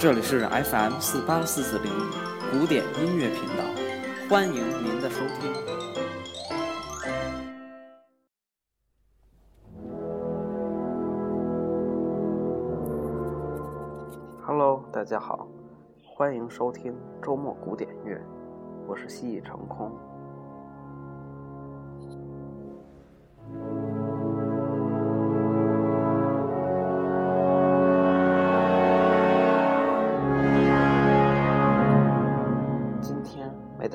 [0.00, 1.92] 这里是 FM 四八四四零
[2.50, 3.62] 古典音乐频道，
[4.30, 5.52] 欢迎您的收听。
[14.42, 15.46] Hello，大家好，
[16.16, 18.18] 欢迎收听周末古典乐，
[18.88, 19.92] 我是蜥蜴成空。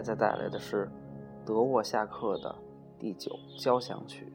[0.00, 0.90] 大家带来的是
[1.44, 2.56] 德沃夏克的
[2.98, 4.32] 第九交响曲。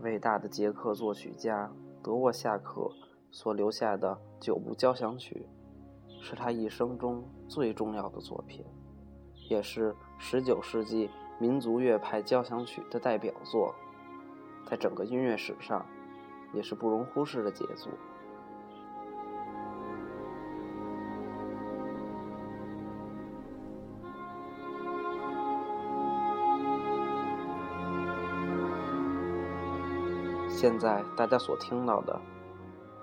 [0.00, 1.70] 伟大的捷克作曲家
[2.02, 2.90] 德沃夏克
[3.30, 5.46] 所留下的九部交响曲，
[6.20, 8.66] 是他一生中最重要的作品，
[9.48, 13.72] 也是19世纪民族乐派交响曲的代表作，
[14.66, 15.86] 在整个音乐史上
[16.52, 17.92] 也是不容忽视的杰作。
[30.60, 32.20] 现在大家所听到的，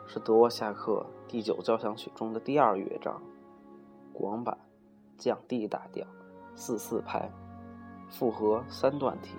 [0.06, 3.20] 是德沃夏克第九交响曲中的第二乐章，
[4.14, 4.56] 广版
[5.18, 6.06] 降 D 大调，
[6.54, 7.28] 四四拍，
[8.12, 9.34] 复合三段体。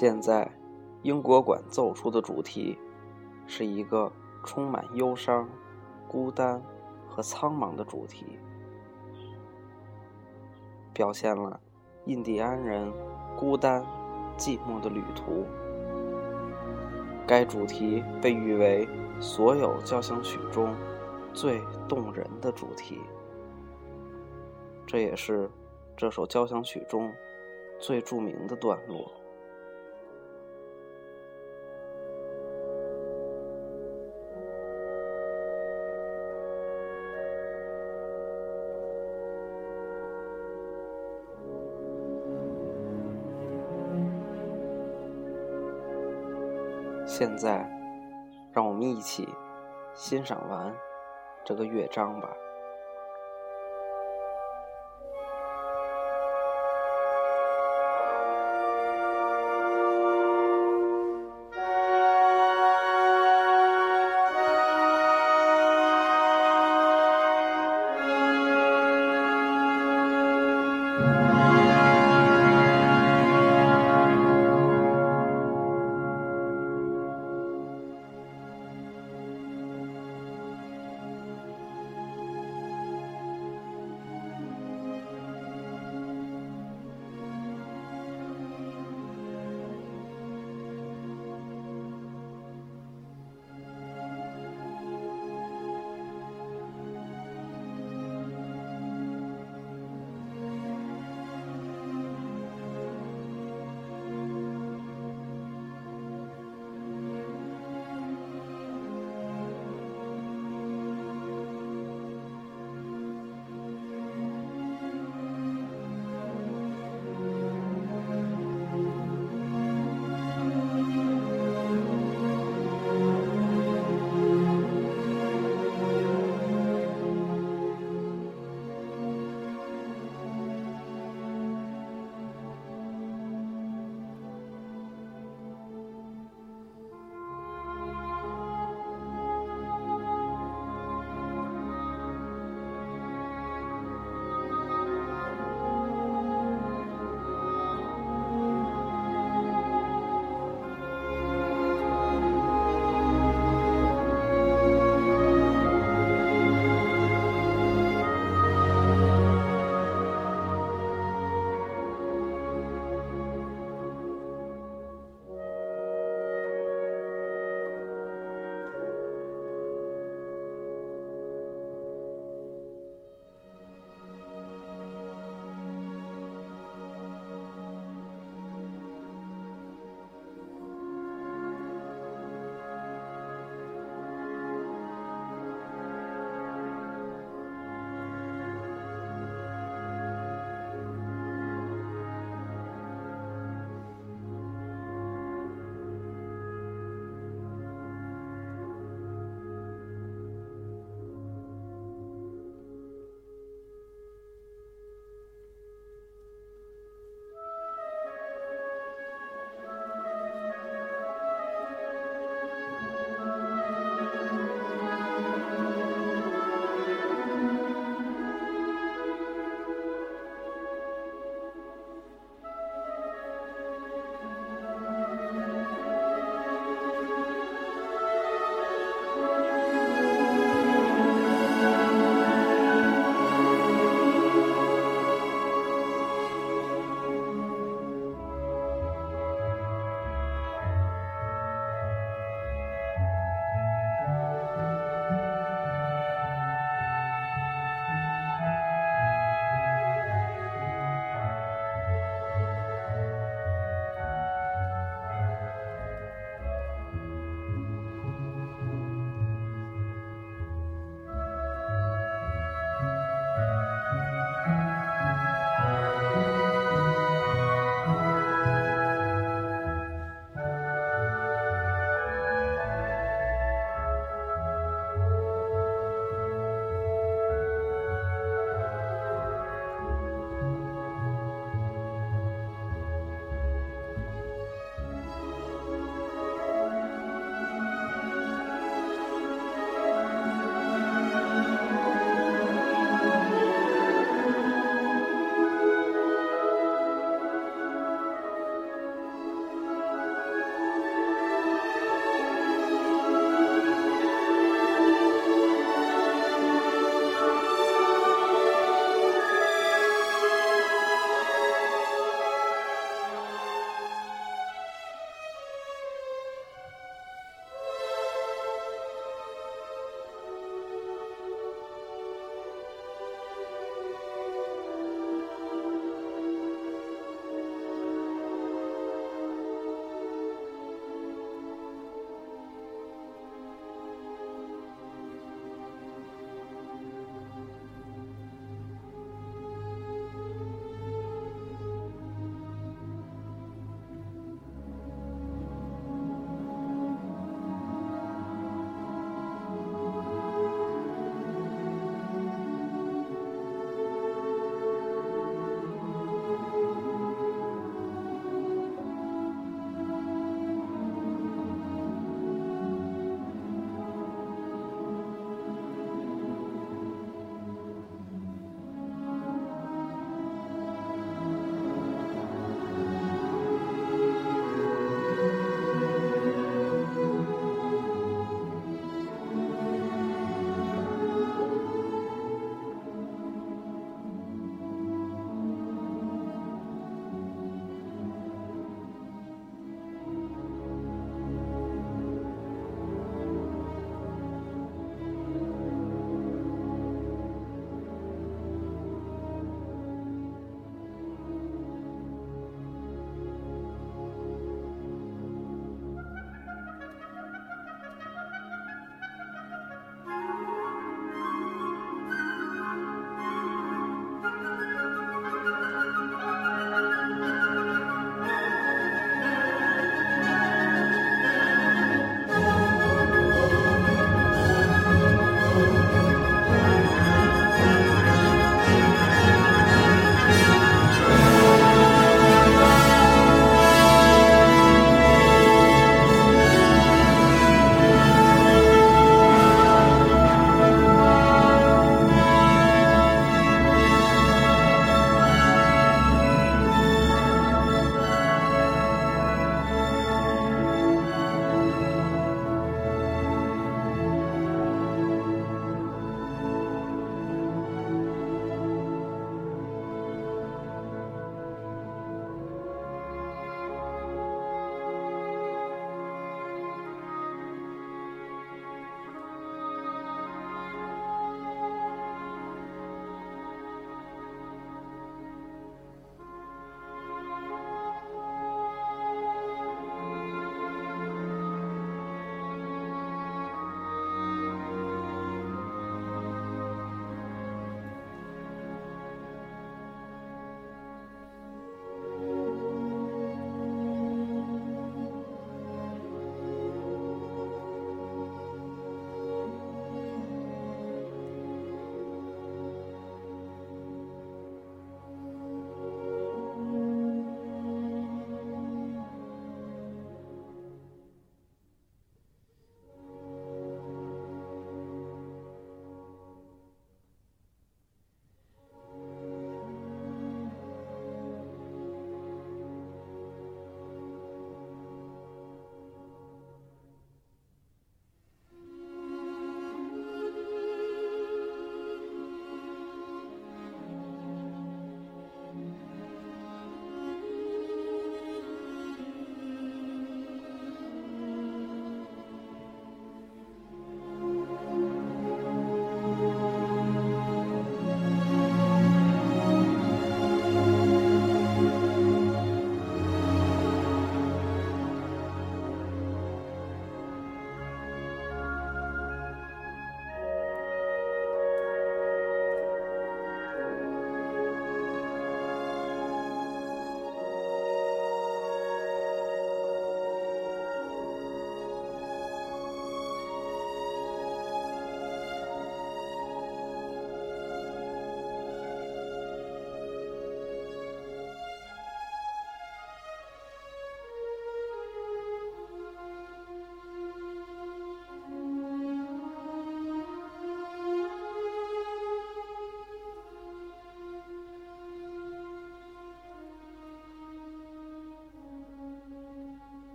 [0.00, 0.48] 现在，
[1.02, 2.78] 英国馆奏出的主题
[3.48, 4.12] 是一个
[4.44, 5.48] 充满忧伤、
[6.06, 6.62] 孤单
[7.08, 8.38] 和苍茫的主题，
[10.92, 11.58] 表现了
[12.04, 12.92] 印第安人
[13.36, 13.84] 孤单、
[14.36, 15.44] 寂寞的旅途。
[17.26, 18.88] 该主题被誉为
[19.18, 20.72] 所有交响曲中
[21.34, 23.00] 最动人的主题，
[24.86, 25.50] 这也是
[25.96, 27.12] 这首交响曲中
[27.80, 29.10] 最著名的段落。
[47.18, 47.68] 现在
[48.52, 49.28] 让我们一起
[49.92, 50.72] 欣赏完
[51.44, 52.28] 这个乐章吧。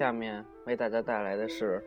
[0.00, 1.84] 下面为大家带来的是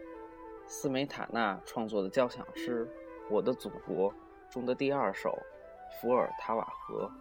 [0.67, 2.85] 斯梅塔纳创作的交响诗
[3.27, 4.11] 《我的祖国》
[4.53, 5.31] 中的第二首
[5.99, 7.11] 《伏尔塔瓦河》。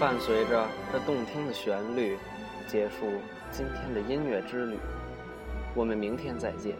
[0.00, 2.16] 伴随着这动听的旋律，
[2.68, 3.06] 结束
[3.50, 4.78] 今天的音乐之旅。
[5.74, 6.76] 我们明天再见。